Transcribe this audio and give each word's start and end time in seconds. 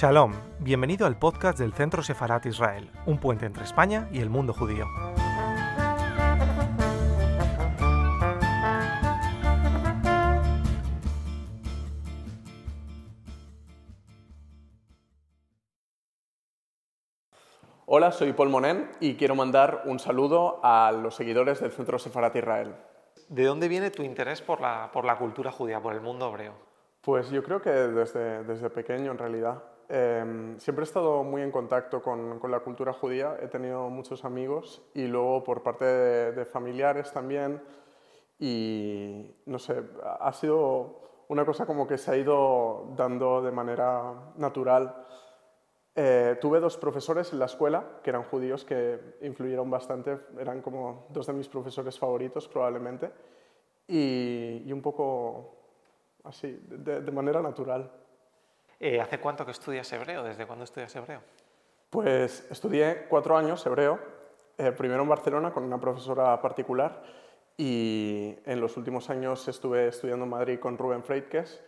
Shalom, 0.00 0.32
bienvenido 0.60 1.06
al 1.06 1.18
podcast 1.18 1.58
del 1.58 1.74
Centro 1.74 2.02
Sefarat 2.02 2.46
Israel, 2.46 2.90
un 3.04 3.18
puente 3.18 3.44
entre 3.44 3.64
España 3.64 4.08
y 4.10 4.20
el 4.20 4.30
mundo 4.30 4.54
judío. 4.54 4.86
Hola, 17.84 18.10
soy 18.12 18.32
Paul 18.32 18.48
Monen 18.48 18.90
y 19.00 19.16
quiero 19.16 19.34
mandar 19.34 19.82
un 19.84 19.98
saludo 19.98 20.60
a 20.62 20.92
los 20.92 21.14
seguidores 21.14 21.60
del 21.60 21.72
Centro 21.72 21.98
Sefarat 21.98 22.34
Israel. 22.36 22.74
¿De 23.28 23.44
dónde 23.44 23.68
viene 23.68 23.90
tu 23.90 24.02
interés 24.02 24.40
por 24.40 24.62
la, 24.62 24.88
por 24.94 25.04
la 25.04 25.18
cultura 25.18 25.52
judía, 25.52 25.82
por 25.82 25.92
el 25.92 26.00
mundo 26.00 26.26
hebreo? 26.30 26.54
Pues 27.02 27.28
yo 27.28 27.42
creo 27.42 27.60
que 27.60 27.68
desde, 27.68 28.44
desde 28.44 28.70
pequeño 28.70 29.10
en 29.12 29.18
realidad. 29.18 29.62
Em, 29.92 30.56
siempre 30.60 30.84
he 30.84 30.86
estado 30.86 31.24
muy 31.24 31.42
en 31.42 31.50
contacto 31.50 32.00
con, 32.00 32.38
con, 32.38 32.52
la 32.52 32.60
cultura 32.60 32.92
judía, 32.92 33.36
he 33.42 33.48
tenido 33.48 33.90
muchos 33.90 34.24
amigos 34.24 34.88
y 34.94 35.08
luego 35.08 35.42
por 35.42 35.64
parte 35.64 35.84
de, 35.84 36.30
de, 36.30 36.44
familiares 36.44 37.12
también 37.12 37.60
y 38.38 39.34
no 39.46 39.58
sé, 39.58 39.82
ha 40.20 40.32
sido 40.32 41.24
una 41.26 41.44
cosa 41.44 41.66
como 41.66 41.88
que 41.88 41.98
se 41.98 42.12
ha 42.12 42.16
ido 42.16 42.92
dando 42.96 43.42
de 43.42 43.50
manera 43.50 44.14
natural. 44.36 44.94
Eh, 45.96 46.38
tuve 46.40 46.60
dos 46.60 46.76
profesores 46.76 47.32
en 47.32 47.40
la 47.40 47.46
escuela 47.46 47.98
que 48.04 48.10
eran 48.10 48.22
judíos 48.22 48.64
que 48.64 49.16
influyeron 49.22 49.68
bastante, 49.68 50.20
eran 50.38 50.62
como 50.62 51.08
dos 51.08 51.26
de 51.26 51.32
mis 51.32 51.48
profesores 51.48 51.98
favoritos 51.98 52.46
probablemente 52.46 53.10
y, 53.88 54.62
y 54.64 54.72
un 54.72 54.82
poco 54.82 55.56
así, 56.22 56.60
de, 56.68 57.00
de 57.00 57.10
manera 57.10 57.42
natural. 57.42 57.90
Eh, 58.80 58.98
¿Hace 58.98 59.20
cuánto 59.20 59.44
que 59.44 59.52
estudias 59.52 59.92
hebreo? 59.92 60.22
¿Desde 60.22 60.46
cuándo 60.46 60.64
estudias 60.64 60.96
hebreo? 60.96 61.20
Pues 61.90 62.46
estudié 62.50 63.04
cuatro 63.10 63.36
años 63.36 63.64
hebreo, 63.66 64.00
eh, 64.56 64.72
primero 64.72 65.02
en 65.02 65.08
Barcelona 65.08 65.52
con 65.52 65.64
una 65.64 65.78
profesora 65.78 66.40
particular 66.40 67.02
y 67.58 68.34
en 68.46 68.58
los 68.58 68.78
últimos 68.78 69.10
años 69.10 69.46
estuve 69.48 69.88
estudiando 69.88 70.24
en 70.24 70.30
Madrid 70.30 70.58
con 70.58 70.78
Rubén 70.78 71.02
Freitkes. 71.02 71.62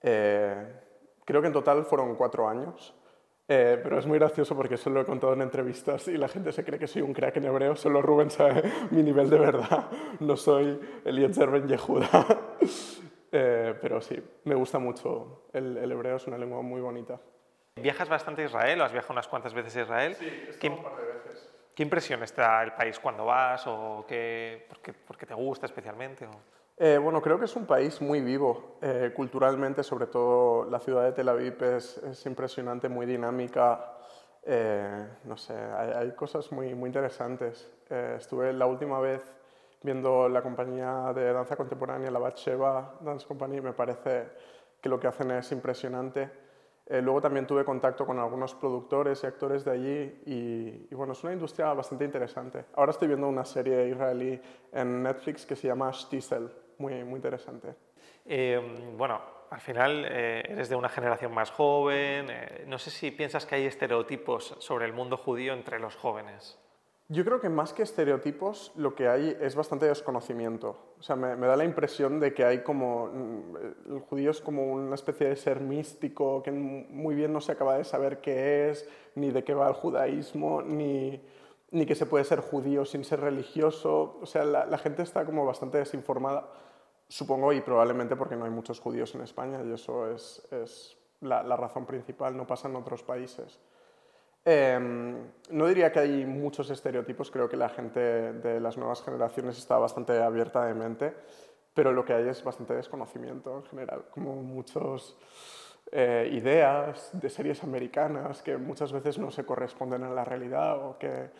Eh, 0.00 0.80
creo 1.26 1.42
que 1.42 1.48
en 1.48 1.52
total 1.52 1.84
fueron 1.84 2.14
cuatro 2.14 2.48
años. 2.48 2.94
Eh, 3.48 3.78
pero 3.82 3.98
es 3.98 4.06
muy 4.06 4.18
gracioso 4.18 4.56
porque 4.56 4.74
eso 4.74 4.90
lo 4.90 5.00
he 5.00 5.04
contado 5.04 5.34
en 5.34 5.42
entrevistas 5.42 6.08
y 6.08 6.16
la 6.16 6.26
gente 6.26 6.50
se 6.52 6.64
cree 6.64 6.80
que 6.80 6.88
soy 6.88 7.02
un 7.02 7.12
crack 7.12 7.36
en 7.36 7.44
hebreo, 7.44 7.76
solo 7.76 8.02
Rubén 8.02 8.28
sabe 8.28 8.62
mi 8.90 9.04
nivel 9.04 9.30
de 9.30 9.38
verdad, 9.38 9.88
no 10.18 10.36
soy 10.36 10.80
Eliezer 11.04 11.50
Ben 11.50 11.68
Yehuda. 11.68 12.26
Eh, 13.38 13.74
pero 13.82 14.00
sí, 14.00 14.16
me 14.44 14.54
gusta 14.54 14.78
mucho. 14.78 15.42
El, 15.52 15.76
el, 15.76 15.92
hebreo 15.92 16.16
es 16.16 16.26
una 16.26 16.38
lengua 16.38 16.62
muy 16.62 16.80
bonita. 16.80 17.20
¿Viajas 17.74 18.08
bastante 18.08 18.40
a 18.40 18.44
Israel 18.46 18.80
o 18.80 18.84
has 18.84 18.92
viajado 18.92 19.12
unas 19.12 19.28
cuantas 19.28 19.52
veces 19.52 19.76
a 19.76 19.82
Israel? 19.82 20.14
Sí, 20.14 20.26
he 20.26 20.58
¿Qué, 20.58 20.70
un 20.70 20.82
par 20.82 20.96
de 20.96 21.02
veces. 21.04 21.52
¿Qué 21.74 21.82
impresión 21.82 22.22
está 22.22 22.62
el 22.62 22.72
país 22.72 22.98
cuando 22.98 23.26
vas 23.26 23.66
o 23.66 24.06
qué, 24.08 24.64
por, 24.70 24.80
qué, 24.80 24.94
por 24.94 25.18
qué 25.18 25.26
te 25.26 25.34
gusta 25.34 25.66
especialmente? 25.66 26.24
O? 26.24 26.30
Eh, 26.78 26.96
bueno, 26.96 27.20
creo 27.20 27.38
que 27.38 27.44
es 27.44 27.54
un 27.56 27.66
país 27.66 28.00
muy 28.00 28.22
vivo. 28.22 28.78
Eh, 28.80 29.12
culturalmente, 29.14 29.82
sobre 29.82 30.06
todo 30.06 30.64
la 30.70 30.80
ciudad 30.80 31.04
de 31.04 31.12
Tel 31.12 31.28
Aviv 31.28 31.62
es, 31.62 31.98
es 31.98 32.24
impresionante, 32.24 32.88
muy 32.88 33.04
dinámica. 33.04 33.98
Eh, 34.44 35.08
no 35.24 35.36
sé, 35.36 35.52
hay, 35.52 35.90
hay, 35.90 36.12
cosas 36.12 36.50
muy, 36.52 36.74
muy 36.74 36.88
interesantes. 36.88 37.70
estuve 37.90 38.54
la 38.54 38.64
última 38.64 38.98
vez 38.98 39.35
viendo 39.86 40.28
la 40.28 40.42
compañía 40.42 41.12
de 41.14 41.32
danza 41.32 41.56
contemporánea, 41.56 42.10
la 42.10 42.18
Batsheva 42.18 42.96
Dance 43.00 43.26
Company, 43.26 43.60
me 43.62 43.72
parece 43.72 44.26
que 44.80 44.88
lo 44.88 45.00
que 45.00 45.06
hacen 45.06 45.30
es 45.30 45.50
impresionante. 45.52 46.28
Eh, 46.88 47.00
luego 47.00 47.20
también 47.20 47.46
tuve 47.46 47.64
contacto 47.64 48.04
con 48.04 48.18
algunos 48.18 48.54
productores 48.54 49.22
y 49.24 49.26
actores 49.26 49.64
de 49.64 49.70
allí 49.70 50.22
y, 50.26 50.88
y, 50.90 50.94
bueno, 50.94 51.14
es 51.14 51.24
una 51.24 51.32
industria 51.32 51.72
bastante 51.72 52.04
interesante. 52.04 52.66
Ahora 52.74 52.90
estoy 52.90 53.08
viendo 53.08 53.28
una 53.28 53.44
serie 53.44 53.88
israelí 53.88 54.40
en 54.72 55.02
Netflix 55.02 55.46
que 55.46 55.56
se 55.56 55.68
llama 55.68 55.90
Shtisel, 55.90 56.50
muy, 56.78 57.02
muy 57.04 57.16
interesante. 57.16 57.74
Eh, 58.24 58.92
bueno, 58.96 59.20
al 59.50 59.60
final 59.60 60.04
eh, 60.08 60.42
eres 60.48 60.68
de 60.68 60.76
una 60.76 60.88
generación 60.88 61.32
más 61.32 61.50
joven, 61.50 62.26
eh, 62.28 62.64
no 62.66 62.78
sé 62.78 62.90
si 62.90 63.10
piensas 63.12 63.46
que 63.46 63.54
hay 63.54 63.66
estereotipos 63.66 64.56
sobre 64.58 64.86
el 64.86 64.92
mundo 64.92 65.16
judío 65.16 65.52
entre 65.52 65.78
los 65.78 65.96
jóvenes. 65.96 66.58
Yo 67.08 67.24
creo 67.24 67.40
que 67.40 67.48
más 67.48 67.72
que 67.72 67.84
estereotipos, 67.84 68.72
lo 68.74 68.96
que 68.96 69.06
hay 69.06 69.36
es 69.40 69.54
bastante 69.54 69.86
desconocimiento. 69.86 70.76
O 70.98 71.02
sea, 71.04 71.14
me, 71.14 71.36
me, 71.36 71.46
da 71.46 71.54
la 71.54 71.64
impresión 71.64 72.18
de 72.18 72.34
que 72.34 72.44
hay 72.44 72.64
como. 72.64 73.10
El 73.88 74.00
judío 74.00 74.32
es 74.32 74.40
como 74.40 74.72
una 74.72 74.96
especie 74.96 75.28
de 75.28 75.36
ser 75.36 75.60
místico 75.60 76.42
que 76.42 76.50
muy 76.50 77.14
bien 77.14 77.32
no 77.32 77.40
se 77.40 77.52
acaba 77.52 77.78
de 77.78 77.84
saber 77.84 78.20
qué 78.20 78.70
es, 78.70 78.88
ni 79.14 79.30
de 79.30 79.44
qué 79.44 79.54
va 79.54 79.68
el 79.68 79.74
judaísmo, 79.74 80.62
ni, 80.62 81.22
ni 81.70 81.86
que 81.86 81.94
se 81.94 82.06
puede 82.06 82.24
ser 82.24 82.40
judío 82.40 82.84
sin 82.84 83.04
ser 83.04 83.20
religioso. 83.20 84.18
O 84.20 84.26
sea, 84.26 84.44
la, 84.44 84.66
la 84.66 84.78
gente 84.78 85.02
está 85.02 85.24
como 85.24 85.46
bastante 85.46 85.78
desinformada, 85.78 86.50
supongo, 87.06 87.52
y 87.52 87.60
probablemente 87.60 88.16
porque 88.16 88.34
no 88.34 88.46
hay 88.46 88.50
muchos 88.50 88.80
judíos 88.80 89.14
en 89.14 89.20
España, 89.20 89.62
y 89.64 89.72
eso 89.72 90.10
es, 90.10 90.42
es 90.50 90.96
la, 91.20 91.44
la 91.44 91.56
razón 91.56 91.86
principal, 91.86 92.36
no 92.36 92.48
pasa 92.48 92.66
en 92.68 92.74
otros 92.74 93.04
países. 93.04 93.60
Eh, 94.48 94.78
no 95.50 95.66
diría 95.66 95.90
que 95.90 95.98
hay 95.98 96.24
muchos 96.24 96.70
estereotipos, 96.70 97.32
creo 97.32 97.48
que 97.48 97.56
la 97.56 97.68
gente 97.68 98.00
de 98.00 98.60
las 98.60 98.76
nuevas 98.76 99.02
generaciones 99.02 99.58
está 99.58 99.76
bastante 99.76 100.22
abierta 100.22 100.64
de 100.64 100.72
mente, 100.72 101.14
pero 101.74 101.90
lo 101.90 102.04
que 102.04 102.12
hay 102.12 102.28
es 102.28 102.44
bastante 102.44 102.72
desconocimiento 102.72 103.56
en 103.56 103.64
general, 103.64 104.04
como 104.12 104.36
muchas 104.36 105.16
eh, 105.90 106.30
ideas 106.32 107.10
de 107.12 107.28
series 107.28 107.64
americanas 107.64 108.40
que 108.40 108.56
muchas 108.56 108.92
veces 108.92 109.18
no 109.18 109.32
se 109.32 109.44
corresponden 109.44 110.04
a 110.04 110.10
la 110.10 110.24
realidad 110.24 110.78
o 110.78 110.96
que 110.96 111.30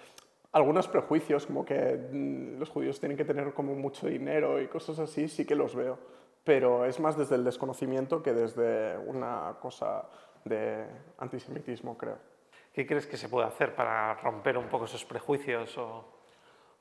algunos 0.50 0.88
prejuicios 0.88 1.46
como 1.46 1.64
que 1.64 2.08
mm, 2.10 2.58
los 2.58 2.70
judíos 2.70 2.98
tienen 2.98 3.16
que 3.16 3.24
tener 3.24 3.54
como 3.54 3.76
mucho 3.76 4.08
dinero 4.08 4.60
y 4.60 4.66
cosas 4.66 4.98
así, 4.98 5.28
sí 5.28 5.46
que 5.46 5.54
los 5.54 5.76
veo, 5.76 5.96
pero 6.42 6.84
es 6.84 6.98
más 6.98 7.16
desde 7.16 7.36
el 7.36 7.44
desconocimiento 7.44 8.20
que 8.20 8.32
desde 8.32 8.98
una 8.98 9.58
cosa 9.60 10.08
de 10.44 10.86
antisemitismo, 11.18 11.96
creo. 11.96 12.35
¿Qué 12.76 12.86
crees 12.86 13.06
que 13.06 13.16
se 13.16 13.30
puede 13.30 13.46
hacer 13.46 13.74
para 13.74 14.12
romper 14.16 14.58
un 14.58 14.68
poco 14.68 14.84
esos 14.84 15.02
prejuicios? 15.06 15.78
O... 15.78 16.04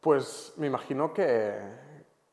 Pues 0.01 0.53
me 0.57 0.67
imagino 0.67 1.13
que, 1.13 1.57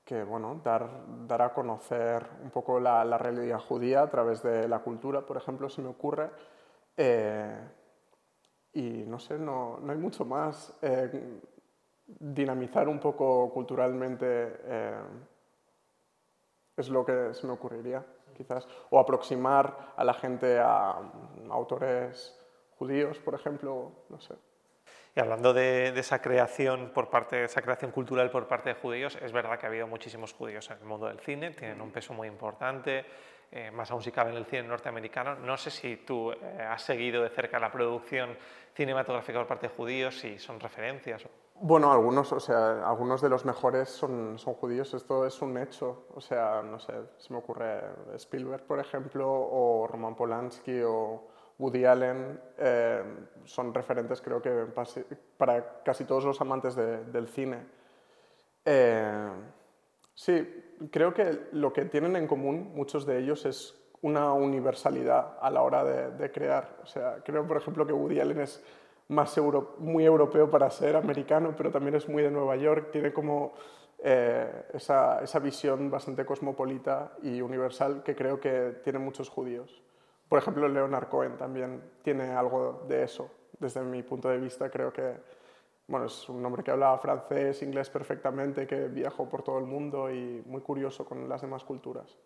que 0.05 0.25
bueno, 0.25 0.61
dar, 0.65 1.05
dar, 1.29 1.43
a 1.43 1.55
conocer 1.55 2.27
un 2.43 2.51
poco 2.51 2.81
la, 2.81 3.17
realidad 3.17 3.61
judía 3.61 4.03
a 4.03 4.11
través 4.11 4.43
de 4.43 4.67
la 4.67 4.81
cultura, 4.81 5.25
por 5.25 5.37
ejemplo, 5.37 5.69
se 5.69 5.81
me 5.81 5.91
ocurre. 5.91 6.29
Eh, 6.97 7.57
y 8.73 9.05
no 9.07 9.21
sé, 9.21 9.39
no, 9.39 9.79
no, 9.81 9.93
hay 9.93 9.99
mucho 9.99 10.25
más. 10.25 10.77
Eh, 10.83 11.41
dinamizar 12.05 12.89
un 12.89 12.99
poco 12.99 13.49
culturalmente 13.53 14.57
eh, 14.65 15.03
es 16.77 16.89
lo 16.89 17.05
que 17.05 17.33
se 17.33 17.47
me 17.47 17.53
ocurriría, 17.53 18.05
quizás. 18.37 18.67
O 18.91 18.99
aproximar 18.99 19.95
a 19.97 20.03
la 20.03 20.15
gente 20.15 20.59
a, 20.59 20.91
a 20.91 21.05
autores 21.51 22.42
judíos, 22.83 23.19
por 23.21 23.35
ejemplo, 23.35 23.93
no 24.09 24.21
sé. 24.21 24.35
Y 25.15 25.21
hablando 25.21 25.53
de, 25.53 25.93
de, 25.93 26.01
esa 26.01 26.21
creación 26.21 26.91
por 26.93 27.11
parte, 27.11 27.37
de 27.37 27.45
esa 27.45 27.63
creación 27.63 27.93
cultural 27.93 28.29
por 28.29 28.49
parte 28.49 28.71
de 28.71 28.75
judíos, 28.75 29.17
es 29.23 29.31
verdad 29.31 29.57
que 29.57 29.67
ha 29.67 29.69
habido 29.69 29.87
muchísimos 29.87 30.33
judíos 30.33 30.69
en 30.71 30.79
el 30.79 30.85
mundo 30.85 31.07
del 31.07 31.21
cine, 31.21 31.53
tienen 31.53 31.81
un 31.81 31.93
peso 31.93 32.13
muy 32.13 32.27
importante, 32.27 33.05
eh, 33.53 33.71
más 33.71 33.89
aún 33.93 34.03
si 34.03 34.11
cabe 34.11 34.31
en 34.31 34.39
el 34.39 34.47
cine 34.47 34.65
norteamericano. 34.65 35.37
No 35.37 35.57
sé 35.57 35.71
si 35.71 35.99
tú 35.99 36.33
eh, 36.33 36.67
has 36.69 36.83
seguido 36.83 37.23
de 37.23 37.29
cerca 37.29 37.61
la 37.61 37.71
producción 37.71 38.37
cinematográfica 38.75 39.39
por 39.39 39.47
parte 39.47 39.69
de 39.69 39.75
judíos, 39.75 40.19
si 40.19 40.41
son 40.41 40.59
referencias. 40.59 41.23
Bueno, 41.55 41.93
algunos, 41.93 42.33
o 42.33 42.41
sea, 42.41 42.89
algunos 42.89 43.21
de 43.21 43.29
los 43.29 43.45
mejores 43.45 43.91
son, 43.91 44.39
son 44.41 44.55
judíos, 44.55 44.93
esto 44.95 45.25
es 45.25 45.41
un 45.41 45.57
hecho. 45.57 46.07
O 46.15 46.21
sea, 46.21 46.63
no 46.63 46.81
sé, 46.81 46.95
se 47.19 47.33
me 47.33 47.39
ocurre 47.39 47.81
Spielberg, 48.17 48.65
por 48.65 48.81
ejemplo, 48.81 49.31
o 49.31 49.87
Roman 49.87 50.17
Polanski, 50.17 50.81
o 50.83 51.32
Woody 51.63 51.85
Allen 51.85 52.41
eh, 52.59 53.03
son 53.45 53.73
referentes 53.73 54.21
creo 54.21 54.43
que 54.43 54.67
para 55.39 55.83
casi 55.85 56.05
todos 56.05 56.25
los 56.25 56.41
amantes 56.41 56.75
de, 56.75 57.05
del 57.05 57.29
cine. 57.29 57.59
Eh, 58.65 59.31
sí, 60.15 60.65
creo 60.91 61.15
que 61.15 61.49
lo 61.53 61.73
que 61.73 61.85
tienen 61.85 62.17
en 62.17 62.27
común 62.27 62.73
muchos 62.75 63.07
de 63.07 63.19
ellos 63.19 63.47
es 63.47 63.79
una 64.01 64.33
universalidad 64.33 65.39
a 65.41 65.49
la 65.51 65.63
hora 65.63 65.85
de, 65.85 66.11
de 66.11 66.33
crear. 66.33 66.79
O 66.83 66.87
sea, 66.87 67.19
creo 67.25 67.47
por 67.47 67.57
ejemplo 67.57 67.87
que 67.87 67.93
Woody 67.93 68.19
Allen 68.19 68.41
es 68.41 68.63
más 69.09 69.37
euro, 69.37 69.77
muy 69.79 70.05
europeo 70.05 70.51
para 70.51 70.69
ser 70.71 70.97
americano, 70.97 71.55
pero 71.57 71.71
también 71.71 71.95
es 71.95 72.09
muy 72.09 72.23
de 72.23 72.31
Nueva 72.31 72.57
York, 72.57 72.91
tiene 72.91 73.13
como 73.13 73.53
eh, 74.05 74.65
esa, 74.73 75.23
esa 75.23 75.39
visión 75.39 75.89
bastante 75.89 76.27
cosmopolita 76.27 77.13
y 77.23 77.41
universal 77.41 78.03
que 78.03 78.17
creo 78.17 78.41
que 78.41 78.81
tienen 78.83 79.03
muchos 79.03 79.29
judíos. 79.29 79.81
Por 80.33 80.39
ejemplo, 80.39 80.67
Leonard 80.67 81.11
Cohen 81.11 81.37
también 81.37 81.83
tiene 82.03 82.33
algo 82.33 82.87
de 82.89 83.03
eso. 83.03 83.31
Desde 83.59 83.83
mi 83.83 84.03
punto 84.03 84.31
de 84.31 84.39
vista, 84.39 84.71
creo 84.71 84.91
que 84.91 85.15
bueno, 85.87 86.07
es 86.07 86.27
un 86.27 86.43
hombre 86.47 86.63
que 86.63 86.71
hablaba 86.71 86.97
francés, 86.97 87.63
inglés 87.63 87.91
perfectamente, 87.91 88.67
que 88.67 88.89
viajó 88.89 89.29
por 89.29 89.43
todo 89.43 89.59
el 89.59 89.67
mundo 89.67 90.11
y 90.11 90.43
muy 90.47 90.63
curioso 90.63 91.05
con 91.05 91.29
las 91.29 91.43
demás 91.43 91.65
culturas. 91.65 92.17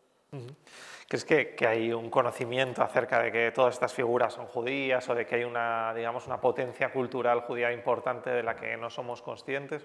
¿Crees 1.08 1.24
que, 1.24 1.56
que, 1.56 1.66
hay 1.66 1.92
un 1.92 2.08
conocimiento 2.08 2.80
acerca 2.80 3.20
de 3.20 3.32
que 3.32 3.50
todas 3.50 3.74
estas 3.74 3.92
figuras 3.92 4.34
son 4.34 4.46
judías 4.46 5.08
o 5.08 5.14
de 5.16 5.26
que 5.26 5.34
hay 5.34 5.42
una, 5.42 5.92
digamos, 5.92 6.28
una 6.28 6.40
potencia 6.40 6.92
cultural 6.92 7.40
judía 7.40 7.72
importante 7.72 8.30
de 8.30 8.44
la 8.44 8.54
que 8.54 8.76
no 8.76 8.88
somos 8.88 9.20
conscientes? 9.20 9.84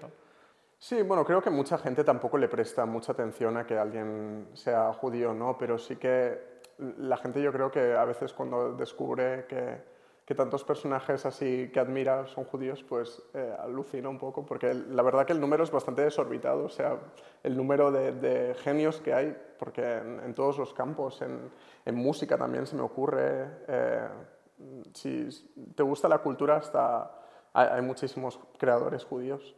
Sí, 0.78 1.02
bueno, 1.02 1.24
creo 1.24 1.42
que 1.42 1.50
mucha 1.50 1.76
gente 1.76 2.04
tampoco 2.04 2.38
le 2.38 2.46
presta 2.46 2.86
mucha 2.86 3.10
atención 3.10 3.56
a 3.56 3.66
que 3.66 3.76
alguien 3.76 4.46
sea 4.52 4.92
judío 4.92 5.34
no, 5.34 5.58
pero 5.58 5.76
sí 5.76 5.96
que 5.96 6.51
la 6.78 7.16
gente 7.16 7.42
yo 7.42 7.52
creo 7.52 7.70
que 7.70 7.94
a 7.94 8.04
veces 8.04 8.32
cuando 8.32 8.72
descubre 8.74 9.46
que, 9.46 9.92
tantos 10.32 10.64
personajes 10.64 11.26
así 11.26 11.70
que 11.74 11.78
admira 11.78 12.26
son 12.26 12.44
judíos, 12.44 12.82
pues 12.82 13.22
eh, 13.34 13.54
alucina 13.60 14.08
un 14.08 14.18
poco, 14.18 14.46
porque 14.46 14.72
la 14.72 15.02
verdad 15.02 15.26
que 15.26 15.34
el 15.34 15.40
número 15.42 15.62
es 15.62 15.70
bastante 15.70 16.00
desorbitado, 16.00 16.64
o 16.64 16.68
sea, 16.70 16.96
el 17.42 17.54
número 17.54 17.92
de, 17.92 18.56
genios 18.62 18.98
que 19.02 19.12
hay, 19.12 19.36
porque 19.58 19.98
en, 19.98 20.34
todos 20.34 20.56
los 20.56 20.72
campos, 20.72 21.20
en, 21.20 21.94
música 21.94 22.38
también 22.38 22.66
se 22.66 22.76
me 22.76 22.80
ocurre, 22.80 23.46
eh, 23.68 24.08
si 24.94 25.28
te 25.74 25.82
gusta 25.82 26.08
la 26.08 26.20
cultura, 26.20 26.56
hasta 26.56 27.10
hay, 27.52 27.82
muchísimos 27.82 28.40
creadores 28.56 29.04
judíos. 29.04 29.54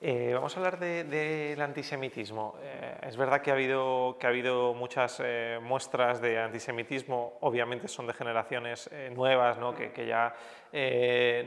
Eh, 0.00 0.30
vamos 0.32 0.54
a 0.54 0.60
hablar 0.60 0.78
del 0.78 1.60
antisemitismo. 1.60 2.54
Eh, 2.62 2.98
es 3.02 3.16
verdad 3.16 3.42
que 3.42 3.50
ha 3.50 3.54
habido, 3.54 4.16
que 4.18 4.28
ha 4.28 4.30
habido 4.30 4.72
muchas 4.72 5.20
eh, 5.24 5.58
muestras 5.60 6.20
de 6.20 6.38
antisemitismo, 6.38 7.38
obviamente 7.40 7.88
son 7.88 8.06
de 8.06 8.12
generaciones 8.12 8.88
nuevas, 9.12 9.58
¿no? 9.58 9.74
Que, 9.74 9.90
que 9.90 10.06
ya 10.06 10.32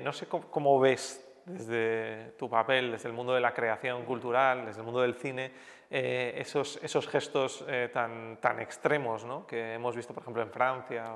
no 0.03 0.12
sé 0.12 0.27
cómo, 0.27 0.80
ves 0.81 1.25
desde 1.45 2.33
tu 2.38 2.50
papel, 2.50 2.92
desde 2.92 3.07
el 3.07 3.13
mundo 3.13 3.33
de 3.33 3.39
la 3.39 3.53
creación 3.53 4.03
cultural, 4.03 4.65
desde 4.65 4.81
el 4.81 4.86
mundo 4.86 5.01
del 5.01 5.15
cine, 5.15 5.51
esos, 5.89 6.77
esos 6.83 7.07
gestos 7.07 7.65
tan, 7.94 8.38
tan 8.42 8.59
extremos 8.59 9.24
¿no? 9.24 9.48
que 9.48 9.75
hemos 9.75 9.95
visto, 9.95 10.13
por 10.13 10.24
ejemplo, 10.24 10.42
en 10.42 10.51
Francia. 10.51 11.15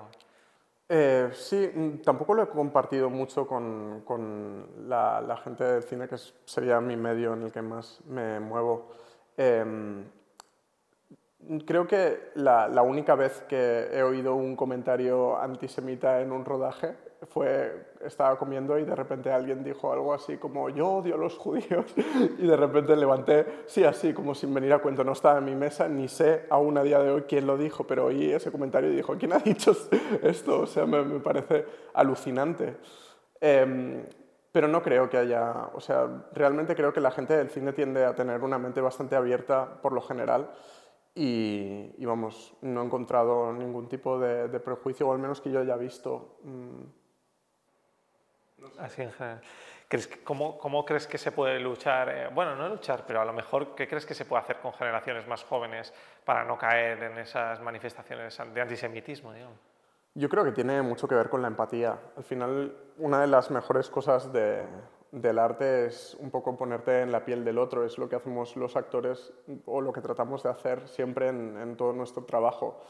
Eh, 0.87 1.31
sí, 1.33 1.69
mm, 1.73 2.01
tampoco 2.03 2.35
lo 2.35 2.43
he 2.43 2.47
compartido 2.47 3.09
mucho 3.09 3.47
con, 3.47 4.01
con 4.05 4.87
la, 4.87 5.39
gente 5.43 5.63
del 5.63 5.83
cine, 5.83 6.07
que 6.07 6.17
sería 6.45 6.79
mi 6.79 6.95
medio 6.95 7.33
en 7.33 7.43
el 7.43 7.51
que 7.51 7.61
más 7.61 8.01
me 8.05 8.39
muevo. 8.39 8.89
Em, 9.37 10.05
creo 11.65 11.87
que 11.87 12.31
la, 12.35 12.67
la, 12.67 12.81
única 12.81 13.15
vez 13.15 13.43
que 13.47 13.89
he 13.91 14.03
oído 14.03 14.35
un 14.35 14.55
comentario 14.55 15.37
antisemita 15.37 16.21
en 16.21 16.31
un 16.31 16.45
rodaje 16.45 16.95
fue, 17.27 17.87
estaba 18.03 18.37
comiendo 18.37 18.77
y 18.77 18.83
de 18.83 18.95
repente 18.95 19.31
alguien 19.31 19.63
dijo 19.63 19.91
algo 19.91 20.13
así 20.13 20.37
como 20.37 20.69
yo 20.69 20.87
odio 20.87 21.15
a 21.15 21.17
los 21.17 21.37
judíos 21.37 21.85
y 22.37 22.45
de 22.45 22.55
repente 22.55 22.95
levanté, 22.95 23.45
sí, 23.65 23.83
así 23.83 24.13
como 24.13 24.35
sin 24.35 24.53
venir 24.53 24.73
a 24.73 24.79
cuento, 24.79 25.03
no 25.03 25.13
estaba 25.13 25.39
en 25.39 25.45
mi 25.45 25.55
mesa, 25.55 25.87
ni 25.87 26.07
sé 26.07 26.45
aún 26.49 26.77
a 26.77 26.83
día 26.83 26.99
de 26.99 27.11
hoy 27.11 27.21
quién 27.23 27.47
lo 27.47 27.57
dijo, 27.57 27.85
pero 27.85 28.05
oí 28.05 28.31
ese 28.31 28.51
comentario 28.51 28.91
y 28.91 28.95
dijo, 28.95 29.15
¿quién 29.17 29.33
ha 29.33 29.39
dicho 29.39 29.75
esto? 30.23 30.61
O 30.61 30.67
sea, 30.67 30.85
me, 30.85 31.03
me 31.03 31.19
parece 31.19 31.65
alucinante. 31.93 32.77
Eh, 33.41 34.05
pero 34.51 34.69
no 34.69 34.81
creo 34.81 35.09
que 35.09 35.17
haya, 35.17 35.69
o 35.73 35.81
sea, 35.81 36.07
realmente 36.31 36.75
creo 36.75 36.93
que 36.93 37.01
la 37.01 37.11
gente 37.11 37.35
del 37.35 37.49
cine 37.49 37.73
tiende 37.73 38.05
a 38.05 38.15
tener 38.15 38.41
una 38.41 38.57
mente 38.57 38.79
bastante 38.79 39.17
abierta 39.17 39.81
por 39.81 39.91
lo 39.91 39.99
general 39.99 40.49
y, 41.15 41.95
y 41.97 42.05
vamos, 42.05 42.53
no 42.61 42.81
he 42.81 42.85
encontrado 42.85 43.53
ningún 43.53 43.87
tipo 43.87 44.19
de, 44.19 44.49
de, 44.49 44.59
prejuicio, 44.59 45.07
o 45.07 45.13
al 45.13 45.19
menos 45.19 45.39
que 45.39 45.49
yo 45.49 45.61
haya 45.61 45.77
visto. 45.77 46.37
Mmm, 46.43 46.83
Así 48.79 49.01
en 49.01 49.11
general. 49.11 49.41
¿Crees 49.87 50.09
cómo, 50.23 50.57
¿Cómo, 50.57 50.83
crees 50.83 51.05
que 51.07 51.17
se 51.17 51.31
puede 51.31 51.59
luchar? 51.59 52.09
Eh, 52.09 52.29
bueno, 52.33 52.55
no 52.55 52.67
luchar, 52.67 53.03
pero 53.05 53.21
a 53.21 53.25
lo 53.25 53.33
mejor, 53.33 53.75
¿qué 53.75 53.87
crees 53.87 54.05
que 54.05 54.15
se 54.15 54.25
puede 54.25 54.41
hacer 54.41 54.57
con 54.59 54.73
generaciones 54.73 55.27
más 55.27 55.43
jóvenes 55.43 55.93
para 56.23 56.43
no 56.43 56.57
caer 56.57 57.03
en 57.03 57.17
esas 57.19 57.61
manifestaciones 57.61 58.37
de 58.53 58.61
antisemitismo? 58.61 59.31
Digamos? 59.33 59.59
Yo 60.15 60.27
creo 60.27 60.43
que 60.43 60.51
tiene 60.51 60.81
mucho 60.81 61.07
que 61.07 61.15
ver 61.15 61.29
con 61.29 61.41
la 61.41 61.47
empatía. 61.47 61.99
Al 62.17 62.23
final, 62.23 62.75
una 62.97 63.21
de 63.21 63.27
las 63.27 63.51
mejores 63.51 63.89
cosas 63.89 64.33
de, 64.33 64.65
del 65.11 65.39
arte 65.39 65.87
es 65.87 66.15
un 66.19 66.29
poco 66.29 66.57
ponerte 66.57 67.01
en 67.01 67.11
la 67.11 67.23
piel 67.23 67.45
del 67.45 67.57
otro. 67.57 67.85
Es 67.85 67.97
lo 67.97 68.09
que 68.09 68.15
hacemos 68.15 68.55
los 68.55 68.75
actores 68.75 69.33
o 69.65 69.81
lo 69.81 69.93
que 69.93 70.01
tratamos 70.01 70.43
de 70.43 70.49
hacer 70.49 70.87
siempre 70.87 71.29
en, 71.29 71.75
todo 71.77 71.93
nuestro 71.93 72.23
trabajo. 72.23 72.81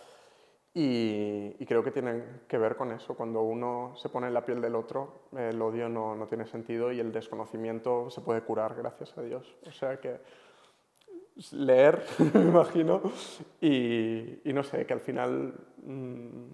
Y, 0.74 1.66
creo 1.66 1.84
que 1.84 1.92
tienen 1.92 2.42
que 2.48 2.58
ver 2.58 2.76
con 2.76 2.92
eso. 2.92 3.16
Cuando 3.16 3.42
uno 3.42 3.94
se 3.96 4.10
pone 4.10 4.28
en 4.28 4.34
la 4.34 4.46
piel 4.46 4.62
del 4.62 4.76
otro, 4.76 5.28
el 5.38 5.62
odio 5.62 5.88
no, 5.88 6.16
no, 6.16 6.28
tiene 6.28 6.46
sentido 6.46 6.92
y 6.92 7.00
el 7.00 7.12
desconocimiento 7.12 8.10
se 8.10 8.22
puede 8.22 8.42
curar, 8.42 8.76
gracias 8.76 9.18
a 9.18 9.22
Dios. 9.22 9.56
O 9.66 9.72
sea 9.72 10.00
que 10.00 10.20
leer, 11.52 12.04
me 12.34 12.42
imagino, 12.42 13.02
y, 13.62 14.42
no 14.46 14.64
sé, 14.64 14.86
que 14.86 14.94
al 14.94 15.02
final 15.02 15.54
mmm, 15.84 16.48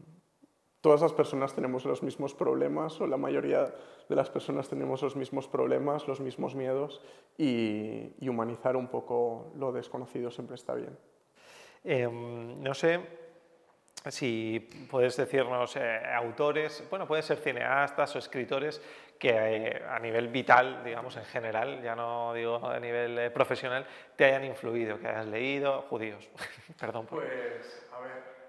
todas 0.82 1.02
las 1.02 1.14
personas 1.14 1.54
tenemos 1.54 1.86
los 1.86 2.04
mismos 2.04 2.34
problemas 2.34 3.00
o 3.00 3.08
la 3.08 3.18
mayoría 3.18 3.74
de 4.10 4.16
las 4.16 4.30
personas 4.30 4.68
tenemos 4.68 5.02
los 5.02 5.16
mismos 5.16 5.48
problemas, 5.48 6.08
los 6.08 6.20
mismos 6.20 6.56
miedos 6.56 7.02
y, 7.38 8.14
y 8.20 8.30
humanizar 8.30 8.76
un 8.76 8.88
poco 8.88 9.52
lo 9.56 9.72
desconocido 9.72 10.32
siempre 10.32 10.56
está 10.56 10.74
bien. 10.74 10.98
Eh, 11.84 12.08
no 12.10 12.74
sé, 12.74 13.00
si 14.10 14.60
puedes 14.90 15.16
decirnos 15.16 15.76
eh, 15.76 16.02
autores, 16.16 16.84
bueno, 16.90 17.08
pueden 17.08 17.24
ser 17.24 17.38
cineastas 17.38 18.16
o 18.16 18.20
escritores 18.20 18.82
que 19.20 19.30
eh, 19.30 19.84
a 19.88 20.00
nivel 20.00 20.30
vital, 20.30 20.84
digamos, 20.84 21.16
en 21.18 21.26
general, 21.26 21.82
ya 21.84 21.96
no 21.96 22.34
digo 22.34 22.66
a 22.68 22.80
nivel 22.80 23.20
eh, 23.20 23.30
profesional, 23.30 23.86
te 24.16 24.26
hayan 24.26 24.46
influido, 24.46 25.00
que 25.00 25.08
hayas 25.08 25.28
leído, 25.28 25.84
judíos. 25.84 26.28
Perdón. 26.80 27.06
Pues, 27.06 27.86
a 27.94 28.00
ver. 28.02 28.41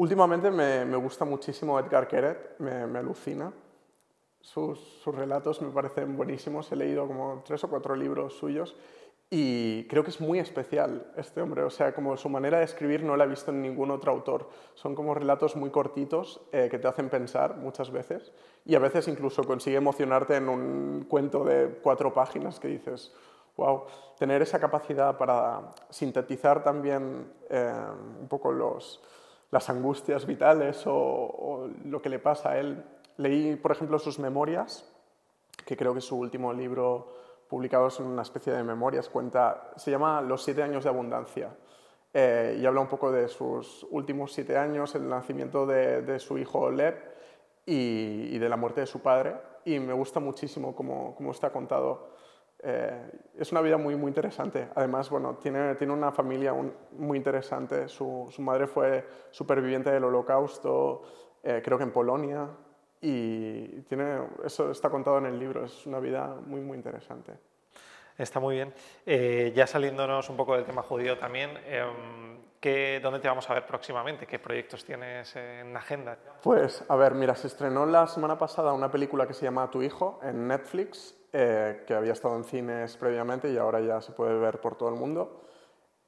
Últimamente 0.00 0.50
me, 0.50 0.86
me, 0.86 0.96
gusta 0.96 1.26
muchísimo 1.26 1.78
Edgar 1.78 2.08
Keret, 2.08 2.58
me, 2.58 2.86
me 2.86 3.00
alucina. 3.00 3.52
Sus, 4.40 4.78
sus 4.78 5.14
relatos 5.14 5.60
me 5.60 5.68
parecen 5.68 6.16
buenísimos, 6.16 6.72
he 6.72 6.76
leído 6.76 7.06
como 7.06 7.42
tres 7.44 7.62
o 7.64 7.68
cuatro 7.68 7.94
libros 7.94 8.32
suyos 8.32 8.74
y 9.28 9.86
creo 9.88 10.02
que 10.02 10.08
es 10.08 10.18
muy 10.18 10.38
especial 10.38 11.12
este 11.18 11.42
hombre, 11.42 11.64
o 11.64 11.68
sea, 11.68 11.92
como 11.92 12.16
su 12.16 12.30
manera 12.30 12.60
de 12.60 12.64
escribir 12.64 13.02
no 13.02 13.14
la 13.14 13.24
he 13.24 13.28
visto 13.28 13.50
en 13.50 13.60
ningún 13.60 13.90
otro 13.90 14.10
autor. 14.10 14.48
Son 14.72 14.94
como 14.94 15.12
relatos 15.12 15.54
muy 15.54 15.68
cortitos 15.68 16.40
eh, 16.50 16.68
que 16.70 16.78
te 16.78 16.88
hacen 16.88 17.10
pensar 17.10 17.58
muchas 17.58 17.90
veces 17.90 18.32
y 18.64 18.76
a 18.76 18.78
veces 18.78 19.06
incluso 19.06 19.44
consigue 19.44 19.76
emocionarte 19.76 20.36
en 20.36 20.48
un 20.48 21.04
cuento 21.10 21.44
de 21.44 21.78
cuatro 21.82 22.14
páginas 22.14 22.58
que 22.58 22.68
dices, 22.68 23.12
wow, 23.58 23.84
tener 24.18 24.40
esa 24.40 24.58
capacidad 24.58 25.18
para 25.18 25.72
sintetizar 25.90 26.64
también 26.64 27.30
eh, 27.50 27.84
un 28.18 28.28
poco 28.28 28.50
los, 28.50 29.02
las 29.50 29.68
angustias 29.70 30.26
vitales 30.26 30.86
o, 30.86 30.94
o 30.94 31.70
lo 31.84 32.00
que 32.00 32.08
le 32.08 32.18
pasa 32.18 32.50
a 32.50 32.58
él. 32.58 32.84
Leí, 33.16 33.56
por 33.56 33.72
ejemplo, 33.72 33.98
sus 33.98 34.18
memorias, 34.18 34.90
que 35.66 35.76
creo 35.76 35.92
que 35.92 35.98
es 35.98 36.04
su 36.04 36.16
último 36.16 36.52
libro 36.52 37.12
publicados 37.50 37.98
en 37.98 38.06
una 38.06 38.22
especie 38.22 38.52
de 38.52 38.62
memorias, 38.62 39.08
cuenta, 39.08 39.72
se 39.76 39.90
llama 39.90 40.22
Los 40.22 40.44
siete 40.44 40.62
años 40.62 40.84
de 40.84 40.90
abundancia. 40.90 41.50
Eh, 42.14 42.58
y 42.60 42.66
habla 42.66 42.80
un 42.80 42.88
poco 42.88 43.10
de 43.10 43.28
sus 43.28 43.86
últimos 43.90 44.32
siete 44.32 44.56
años, 44.56 44.94
el 44.94 45.08
nacimiento 45.08 45.66
de, 45.66 46.02
de 46.02 46.18
su 46.20 46.38
hijo 46.38 46.70
Lev 46.70 46.96
y, 47.66 48.34
y, 48.34 48.38
de 48.38 48.48
la 48.48 48.56
muerte 48.56 48.80
de 48.80 48.86
su 48.86 49.00
padre. 49.00 49.34
Y 49.64 49.80
me 49.80 49.92
gusta 49.92 50.20
muchísimo 50.20 50.74
cómo, 50.74 51.14
cómo 51.16 51.32
está 51.32 51.50
contado. 51.50 52.09
Eh, 52.62 53.10
es 53.38 53.52
una 53.52 53.60
vida 53.60 53.76
muy, 53.76 53.96
muy 53.96 54.08
interesante. 54.08 54.68
Además, 54.74 55.08
bueno, 55.10 55.36
tiene, 55.36 55.74
tiene 55.76 55.92
una 55.92 56.12
familia 56.12 56.52
un, 56.52 56.72
muy 56.92 57.16
interesante. 57.16 57.88
Su, 57.88 58.28
su, 58.30 58.42
madre 58.42 58.66
fue 58.66 59.06
superviviente 59.30 59.90
del 59.90 60.04
holocausto, 60.04 61.02
eh, 61.42 61.62
creo 61.64 61.78
que 61.78 61.84
en 61.84 61.92
Polonia 61.92 62.48
y 63.00 63.80
tiene, 63.82 64.20
eso 64.44 64.70
está 64.70 64.90
contado 64.90 65.18
en 65.18 65.26
el 65.26 65.38
libro, 65.38 65.64
es 65.64 65.86
una 65.86 66.00
vida 66.00 66.36
muy, 66.44 66.60
muy 66.60 66.76
interesante. 66.76 67.32
Está 68.18 68.38
muy 68.40 68.56
bien. 68.56 68.74
Eh, 69.06 69.52
ya 69.54 69.66
saliéndonos 69.66 70.28
un 70.28 70.36
poco 70.36 70.54
del 70.54 70.66
tema 70.66 70.82
judío 70.82 71.18
también, 71.18 71.58
eh, 71.64 71.82
¿qué, 72.60 73.00
¿dónde 73.02 73.18
te 73.18 73.28
vamos 73.28 73.48
a 73.48 73.54
ver 73.54 73.64
próximamente? 73.64 74.26
¿Qué 74.26 74.38
proyectos 74.38 74.84
tienes 74.84 75.34
en 75.36 75.74
agenda? 75.74 76.18
Pues, 76.42 76.84
a 76.86 76.96
ver, 76.96 77.14
mira, 77.14 77.34
se 77.34 77.46
estrenó 77.46 77.86
la 77.86 78.06
semana 78.06 78.36
pasada 78.36 78.74
una 78.74 78.90
película 78.90 79.26
que 79.26 79.32
se 79.32 79.44
llama 79.44 79.70
Tu 79.70 79.82
hijo 79.82 80.20
en 80.22 80.46
Netflix, 80.46 81.16
eh, 81.32 81.84
que 81.86 81.94
había 81.94 82.12
estado 82.12 82.36
en 82.36 82.44
cines 82.44 82.96
previamente 82.96 83.50
y 83.50 83.56
ahora 83.56 83.80
ya 83.80 84.00
se 84.00 84.12
puede 84.12 84.38
ver 84.38 84.60
por 84.60 84.76
todo 84.76 84.88
el 84.88 84.96
mundo. 84.96 85.42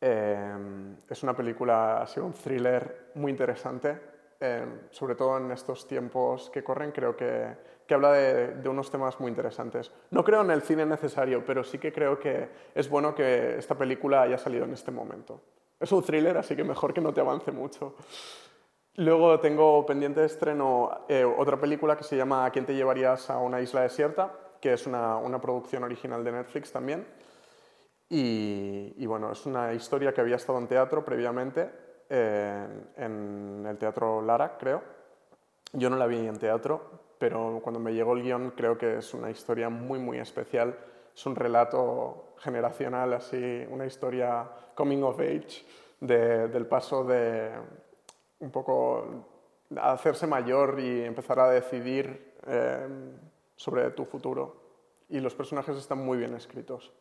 Eh, 0.00 0.96
es 1.08 1.22
una 1.22 1.36
película, 1.36 2.02
ha 2.02 2.06
sido 2.06 2.26
un 2.26 2.32
thriller 2.32 3.12
muy 3.14 3.30
interesante, 3.30 4.00
eh, 4.40 4.64
sobre 4.90 5.14
todo 5.14 5.38
en 5.38 5.52
estos 5.52 5.86
tiempos 5.86 6.50
que 6.50 6.64
corren, 6.64 6.90
creo 6.90 7.16
que, 7.16 7.56
que 7.86 7.94
habla 7.94 8.12
de, 8.12 8.54
de, 8.56 8.68
unos 8.68 8.90
temas 8.90 9.20
muy 9.20 9.28
interesantes. 9.28 9.92
No 10.10 10.24
creo 10.24 10.42
en 10.42 10.50
el 10.50 10.62
cine 10.62 10.84
necesario, 10.84 11.44
pero 11.46 11.62
sí 11.62 11.78
que 11.78 11.92
creo 11.92 12.18
que 12.18 12.48
es 12.74 12.88
bueno 12.90 13.14
que 13.14 13.56
esta 13.58 13.76
película 13.76 14.22
haya 14.22 14.38
salido 14.38 14.64
en 14.64 14.72
este 14.72 14.90
momento. 14.90 15.40
Es 15.78 15.92
un 15.92 16.02
thriller, 16.02 16.36
así 16.36 16.56
que 16.56 16.64
mejor 16.64 16.92
que 16.92 17.00
no 17.00 17.12
te 17.12 17.20
avance 17.20 17.52
mucho. 17.52 17.94
Luego 18.96 19.40
tengo 19.40 19.86
pendiente 19.86 20.20
de 20.20 20.26
estreno 20.26 21.06
eh, 21.08 21.24
otra 21.24 21.58
película 21.58 21.96
que 21.96 22.04
se 22.04 22.16
llama 22.16 22.44
¿A 22.44 22.50
quién 22.50 22.66
te 22.66 22.74
llevarías 22.74 23.30
a 23.30 23.38
una 23.38 23.60
isla 23.60 23.80
desierta? 23.80 24.30
Que 24.62 24.72
es 24.72 24.86
una, 24.86 25.16
una 25.16 25.40
producción 25.40 25.82
original 25.84 26.24
de 26.24 26.32
Netflix 26.32 26.72
también. 26.72 27.04
Y, 28.14 29.06
bueno, 29.06 29.32
es 29.32 29.46
una 29.46 29.72
historia 29.72 30.12
que 30.12 30.20
había 30.20 30.36
estado 30.36 30.58
en 30.58 30.68
teatro 30.68 31.02
previamente, 31.02 31.70
en 32.10 33.64
el 33.66 33.78
Teatro 33.78 34.20
Lara, 34.20 34.58
creo. 34.58 34.82
Yo 35.72 35.88
no 35.88 35.96
la 35.96 36.06
vi 36.06 36.18
en 36.18 36.38
teatro, 36.38 37.14
pero 37.18 37.60
cuando 37.62 37.80
me 37.80 37.94
llegó 37.94 38.12
el 38.12 38.22
guion 38.22 38.50
creo 38.50 38.76
que 38.76 38.98
es 38.98 39.14
una 39.14 39.30
historia 39.30 39.70
muy, 39.70 39.98
muy 39.98 40.18
especial. 40.18 40.78
Es 41.14 41.24
un 41.24 41.34
relato 41.34 42.34
generacional, 42.38 43.14
así, 43.14 43.66
una 43.70 43.86
historia 43.86 44.46
coming 44.74 45.02
of 45.02 45.18
age 45.18 45.64
del 45.98 46.66
paso 46.66 47.04
de 47.04 47.50
un 48.40 48.50
poco 48.50 49.24
hacerse 49.80 50.26
mayor 50.26 50.78
y 50.80 51.02
empezar 51.02 51.40
a 51.40 51.48
decidir 51.48 52.34
eh, 52.46 52.86
sobre 53.62 53.88
tu 53.92 54.04
futuro. 54.04 54.56
Y 55.08 55.20
los 55.20 55.34
personajes 55.34 55.76
están 55.76 56.04
muy 56.04 56.18
bien 56.18 56.34
escritos. 56.34 56.92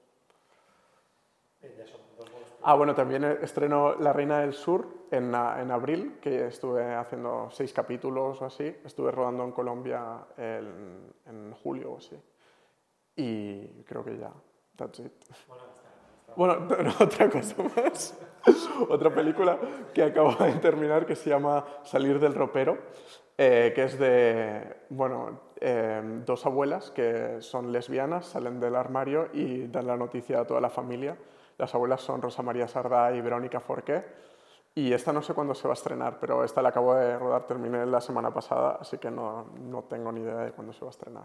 Ah, 2.64 2.76
bueno, 2.76 2.94
también 2.94 3.24
estreno 3.24 3.96
La 3.96 4.14
Reina 4.14 4.42
del 4.42 4.54
Sur 4.54 4.88
en, 5.10 5.34
en, 5.34 5.72
abril, 5.72 6.20
que 6.22 6.46
estuve 6.48 6.94
haciendo 6.94 7.50
seis 7.52 7.74
capítulos 7.74 8.40
o 8.42 8.46
así. 8.46 8.76
Estuve 8.86 9.10
rodando 9.12 9.44
en 9.44 9.52
Colombia 9.52 10.28
en, 10.38 11.12
en 11.26 11.52
julio 11.54 11.94
o 11.94 11.98
así. 11.98 12.16
Y 13.16 13.84
creo 13.84 14.06
que 14.06 14.18
ya, 14.18 14.32
that's 14.76 15.00
it. 15.00 15.12
Bueno, 16.36 16.68
otra 17.00 17.30
cosa 17.30 17.56
más. 17.76 18.18
otra 18.88 19.14
película 19.14 19.58
que 19.94 20.04
acabo 20.04 20.36
de 20.36 20.54
terminar 20.54 21.06
que 21.08 21.16
se 21.16 21.32
llama 21.32 21.66
Salir 21.84 22.20
del 22.20 22.36
ropero, 22.36 22.78
eh, 23.38 23.72
que 23.74 23.84
es 23.84 23.98
de, 23.98 24.86
bueno, 24.90 25.51
eh, 25.62 26.02
dos 26.26 26.46
abuelas 26.46 26.92
que 26.92 27.38
son 27.42 27.72
lesbianas, 27.72 28.26
salen 28.26 28.60
del 28.60 28.76
armario 28.76 29.30
y 29.34 29.68
dan 29.68 29.88
la 29.88 29.96
noticia 29.96 30.42
a 30.42 30.46
toda 30.46 30.60
la 30.60 30.70
familia 30.70 31.16
las 31.62 31.76
abuelas 31.76 32.02
son 32.02 32.24
Rosa 32.24 32.42
María 32.42 32.68
Sardá 32.68 33.16
y 33.16 33.22
Verónica 33.22 33.60
Forqué. 33.60 34.04
Y 34.74 34.94
esta 34.94 35.12
no 35.12 35.22
sé 35.22 35.34
cuándo 35.34 35.54
se 35.54 35.68
va 35.68 35.74
a 35.74 35.76
estrenar, 35.76 36.18
pero 36.18 36.46
esta 36.46 36.62
la 36.62 36.70
acabo 36.70 36.96
de 36.96 37.20
rodar, 37.20 37.46
terminé 37.46 37.86
la 37.86 38.00
semana 38.00 38.34
pasada, 38.34 38.78
así 38.80 38.98
que 38.98 39.12
no, 39.12 39.48
no 39.60 39.84
tengo 39.84 40.14
ni 40.14 40.22
idea 40.22 40.38
de 40.38 40.52
cuándo 40.54 40.72
se 40.72 40.80
va 40.80 40.88
a 40.88 40.92
estrenar. 40.92 41.24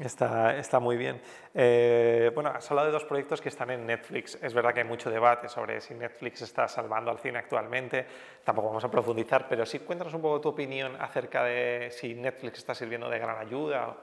Está, 0.00 0.56
está 0.56 0.80
muy 0.80 0.96
bien. 0.96 1.22
Eh, 1.54 2.32
bueno, 2.34 2.50
has 2.50 2.68
hablado 2.68 2.88
de 2.88 2.92
dos 2.92 3.04
proyectos 3.04 3.40
que 3.40 3.48
están 3.48 3.70
en 3.70 3.86
Netflix. 3.86 4.36
Es 4.42 4.52
verdad 4.52 4.74
que 4.74 4.80
hay 4.80 4.88
mucho 4.88 5.08
debate 5.08 5.48
sobre 5.48 5.80
si 5.80 5.94
Netflix 5.94 6.42
está 6.42 6.66
salvando 6.66 7.12
al 7.12 7.18
cine 7.20 7.38
actualmente. 7.38 8.06
Tampoco 8.42 8.68
vamos 8.68 8.84
a 8.84 8.90
profundizar, 8.90 9.46
pero 9.48 9.64
sí 9.64 9.78
cuéntanos 9.78 10.12
un 10.12 10.22
poco 10.22 10.40
tu 10.40 10.48
opinión 10.48 10.96
acerca 11.00 11.44
de 11.44 11.90
si 11.92 12.14
Netflix 12.14 12.58
está 12.58 12.74
sirviendo 12.74 13.08
de 13.08 13.20
gran 13.20 13.38
ayuda. 13.38 13.94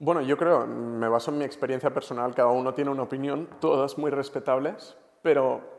Bueno, 0.00 0.20
yo 0.20 0.36
creo, 0.36 0.66
me 0.66 1.08
baso 1.08 1.30
en 1.30 1.38
mi 1.38 1.44
experiencia 1.44 1.90
personal, 1.90 2.34
cada 2.34 2.48
uno 2.48 2.74
tiene 2.74 2.90
una 2.90 3.02
opinión, 3.02 3.48
todas 3.60 3.98
muy 3.98 4.10
respetables, 4.10 4.96
pero 5.22 5.77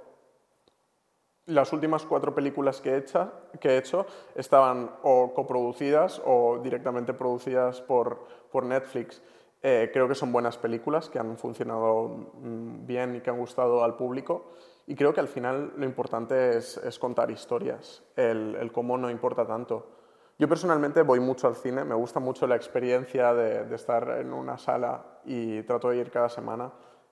las 1.49 1.73
últimas 1.73 2.05
cuatro 2.05 2.33
películas 2.33 2.81
que 2.81 2.91
he, 2.91 2.97
hecho, 2.97 3.31
que 3.59 3.69
he 3.69 3.77
hecho 3.77 4.05
estaban 4.35 4.91
o 5.03 5.33
coproducidas 5.33 6.21
o 6.25 6.59
directamente 6.63 7.13
producidas 7.13 7.81
por, 7.81 8.25
por 8.51 8.65
Netflix. 8.65 9.21
Eh, 9.61 9.89
creo 9.91 10.07
que 10.07 10.15
son 10.15 10.31
buenas 10.31 10.57
películas 10.57 11.09
que 11.09 11.19
han 11.19 11.37
funcionado 11.37 12.31
mm, 12.41 12.85
bien 12.85 13.15
y 13.15 13.21
que 13.21 13.29
han 13.29 13.37
gustado 13.37 13.83
al 13.83 13.95
público. 13.95 14.51
Y 14.87 14.95
creo 14.95 15.13
que 15.13 15.19
al 15.19 15.27
final 15.27 15.73
lo 15.75 15.85
importante 15.85 16.57
es, 16.57 16.79
contar 16.99 17.29
historias. 17.29 18.01
El 18.15 18.71
cómo 18.71 18.97
no 18.97 19.09
importa 19.09 19.45
tanto. 19.45 19.99
Yo 20.39 20.47
personalmente 20.47 21.01
voy 21.01 21.19
mucho 21.19 21.47
al 21.47 21.57
cine, 21.57 21.83
me 21.83 21.95
gusta 21.95 22.21
mucho 22.21 22.47
la 22.47 22.55
experiencia 22.55 23.33
de, 23.33 23.75
estar 23.75 24.09
en 24.21 24.31
una 24.31 24.57
sala 24.57 25.19
y 25.25 25.61
trato 25.63 25.89
de 25.89 25.97
ir 25.97 26.11
cada 26.11 26.29
semana, 26.29 26.71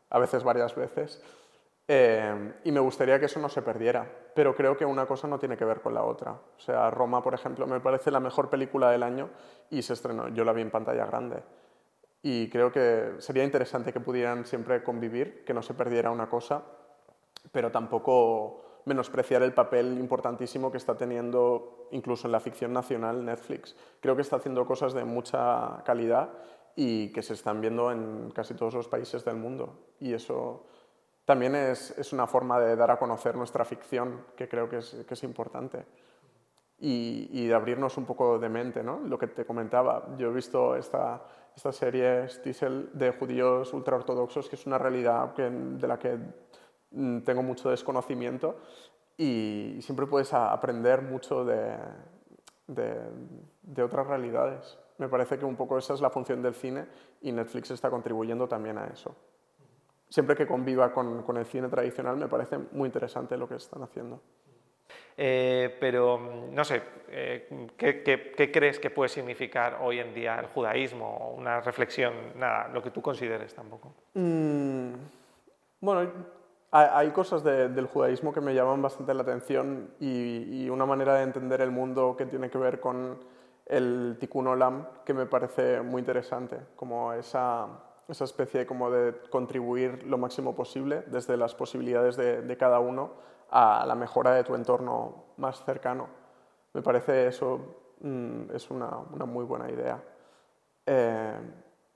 a 0.09 0.17
veces 0.17 0.45
varias 0.45 0.73
veces, 0.73 1.21
eh, 1.87 2.53
y 2.65 2.71
me 2.71 2.79
gustaría 2.81 3.19
que 3.19 3.27
eso 3.27 3.39
no 3.39 3.47
se 3.47 3.61
perdiera, 3.61 4.05
pero 4.35 4.53
creo 4.53 4.75
que 4.75 4.85
una 4.85 5.05
cosa 5.05 5.27
no 5.27 5.39
tiene 5.39 5.55
que 5.55 5.63
ver 5.63 5.81
con 5.81 5.93
la 5.93 6.03
otra. 6.03 6.31
O 6.31 6.59
sea, 6.59 6.89
Roma, 6.91 7.23
por 7.23 7.33
ejemplo, 7.33 7.65
me 7.65 7.79
parece 7.79 8.11
la 8.11 8.19
mejor 8.19 8.49
película 8.49 8.91
del 8.91 9.03
año 9.03 9.29
y 9.69 9.81
se 9.81 9.93
estrenó, 9.93 10.27
yo 10.29 10.43
la 10.43 10.53
vi 10.53 10.61
en 10.61 10.71
pantalla 10.71 11.05
grande. 11.05 11.41
Y 12.21 12.49
creo 12.49 12.71
que 12.71 13.13
sería 13.19 13.43
interesante 13.43 13.93
que 13.93 14.01
pudieran 14.01 14.45
siempre 14.45 14.83
convivir, 14.83 15.45
que 15.45 15.53
no 15.53 15.61
se 15.61 15.73
perdiera 15.73 16.11
una 16.11 16.27
cosa, 16.27 16.63
pero 17.53 17.71
tampoco 17.71 18.65
menospreciar 18.83 19.43
el 19.43 19.53
papel 19.53 19.97
importantísimo 19.97 20.71
que 20.71 20.77
está 20.77 20.95
teniendo 20.95 21.87
incluso 21.91 22.27
en 22.27 22.31
la 22.33 22.39
ficción 22.39 22.73
nacional 22.73 23.23
Netflix. 23.23 23.75
Creo 24.01 24.15
que 24.15 24.21
está 24.23 24.37
haciendo 24.37 24.65
cosas 24.65 24.93
de 24.93 25.05
mucha 25.05 25.83
calidad 25.85 26.29
y 26.75 27.11
que 27.11 27.21
se 27.21 27.33
están 27.33 27.61
viendo 27.61 27.91
en 27.91 28.31
casi 28.31 28.53
todos 28.55 28.73
los 28.73 28.87
países 28.87 29.23
del 29.23 29.35
mundo. 29.35 29.93
Y 29.99 30.13
eso 30.13 30.65
también 31.27 31.53
es, 31.53 31.95
es 31.99 32.11
una 32.11 32.25
forma 32.25 32.59
de 32.59 32.75
dar 32.75 32.89
a 32.89 32.97
conocer 32.97 33.35
nuestra 33.35 33.63
ficción, 33.63 34.25
que 34.35 34.49
creo 34.49 34.67
que 34.67 34.77
es, 34.77 35.05
que 35.07 35.13
es 35.13 35.23
importante. 35.23 35.85
Y, 36.79 37.29
y, 37.31 37.47
de 37.47 37.53
abrirnos 37.53 37.97
un 37.97 38.05
poco 38.05 38.39
de 38.39 38.49
mente, 38.49 38.83
¿no? 38.83 38.99
Lo 38.99 39.17
que 39.19 39.27
te 39.27 39.45
comentaba, 39.45 40.15
yo 40.17 40.29
he 40.29 40.33
visto 40.33 40.75
esta, 40.75 41.23
esta 41.55 41.71
serie 41.71 42.27
Stiesel 42.29 42.91
de 42.93 43.11
judíos 43.11 43.73
ultraortodoxos, 43.73 44.47
que 44.47 44.55
es 44.55 44.65
una 44.65 44.77
realidad 44.77 45.35
de 45.35 45.87
la 45.87 45.97
que 45.97 46.19
Mm, 46.91 47.19
tengo 47.19 47.43
mucho 47.43 47.69
desconocimiento 47.69 48.55
y 49.17 49.77
siempre 49.81 50.07
puedes 50.07 50.33
aprender 50.33 51.01
mucho 51.01 51.43
de, 51.43 51.75
de, 52.67 53.83
otras 53.83 54.07
realidades. 54.07 54.77
Me 54.97 55.09
parece 55.09 55.37
que 55.37 55.45
un 55.45 55.55
poco 55.55 55.77
esa 55.77 55.93
es 55.93 56.01
la 56.01 56.09
función 56.09 56.41
del 56.41 56.53
cine 56.53 56.87
y 57.21 57.31
Netflix 57.31 57.71
está 57.71 57.89
contribuyendo 57.89 58.47
también 58.47 58.77
a 58.77 58.87
eso. 58.87 59.15
Siempre 60.09 60.35
que 60.35 60.47
conviva 60.47 60.91
con, 60.91 61.23
con 61.23 61.37
el 61.37 61.45
cine 61.45 61.67
tradicional 61.67 62.17
me 62.17 62.27
parece 62.27 62.57
muy 62.71 62.87
interesante 62.87 63.37
lo 63.37 63.47
que 63.47 63.55
están 63.55 63.83
haciendo. 63.83 64.21
Eh, 65.19 65.75
pero, 65.79 66.47
no 66.51 66.63
sé, 66.63 66.83
eh, 67.09 67.67
¿qué, 67.75 68.03
qué, 68.03 68.51
crees 68.51 68.79
que 68.79 68.91
puede 68.91 69.09
significar 69.09 69.79
hoy 69.81 69.99
en 69.99 70.13
día 70.13 70.39
el 70.39 70.45
judaísmo? 70.45 71.33
Una 71.35 71.59
reflexión, 71.59 72.13
nada, 72.35 72.67
lo 72.67 72.83
que 72.83 72.91
tú 72.91 73.01
consideres 73.01 73.53
tampoco. 73.55 73.95
Mm, 74.13 74.93
bueno, 75.81 76.11
hay 76.69 77.09
cosas 77.09 77.43
del 77.43 77.87
judaísmo 77.87 78.31
que 78.31 78.41
me 78.41 78.53
llaman 78.53 78.81
bastante 78.81 79.13
la 79.13 79.23
atención 79.23 79.89
y, 79.99 80.69
una 80.69 80.85
manera 80.85 81.15
de 81.15 81.23
entender 81.23 81.61
el 81.61 81.71
mundo 81.71 82.15
que 82.15 82.25
tiene 82.27 82.49
que 82.49 82.57
ver 82.59 82.79
con 82.79 83.17
el 83.65 84.17
tikkun 84.19 84.47
olam 84.47 84.85
que 85.03 85.13
me 85.13 85.25
parece 85.25 85.81
muy 85.81 86.01
interesante, 86.01 86.57
como 86.75 87.13
esa, 87.13 87.67
esa 88.07 88.23
especie 88.23 88.65
como 88.65 88.89
de 88.89 89.13
contribuir 89.29 90.03
lo 90.03 90.17
máximo 90.17 90.55
posible 90.55 91.03
desde 91.07 91.35
las 91.35 91.53
posibilidades 91.55 92.15
de, 92.15 92.57
cada 92.57 92.79
uno 92.79 93.11
a 93.49 93.85
la 93.85 93.95
mejora 93.95 94.31
de 94.31 94.43
tu 94.43 94.55
entorno 94.55 95.25
más 95.37 95.63
cercano. 95.65 96.07
Me 96.73 96.81
parece 96.81 97.27
eso 97.27 97.59
mm, 98.01 98.51
es 98.53 98.69
una, 98.69 98.97
una, 99.11 99.25
muy 99.25 99.45
buena 99.45 99.69
idea. 99.69 100.01
Eh, 100.85 101.39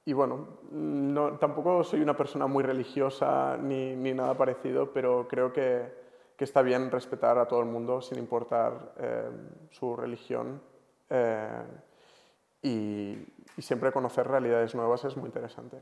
y 0.05 0.13
bueno, 0.13 0.59
no, 0.71 1.37
tampoco 1.37 1.83
soy 1.83 2.01
una 2.01 2.17
persona 2.17 2.47
muy 2.47 2.63
religiosa 2.63 3.57
ni, 3.57 3.95
ni 3.95 4.13
nada 4.13 4.33
parecido, 4.33 4.91
pero 4.91 5.27
creo 5.27 5.53
que, 5.53 5.93
que, 6.35 6.43
está 6.43 6.61
bien 6.61 6.91
respetar 6.91 7.37
a 7.37 7.47
todo 7.47 7.61
el 7.61 7.67
mundo 7.67 8.01
sin 8.01 8.17
importar 8.17 8.93
eh, 8.97 9.29
su 9.69 9.95
religión. 9.95 10.61
Eh, 11.09 11.63
y, 12.63 13.17
y 13.57 13.61
siempre 13.61 13.91
conocer 13.91 14.27
realidades 14.27 14.75
nuevas 14.75 15.05
es 15.05 15.15
muy 15.15 15.27
interesante. 15.27 15.81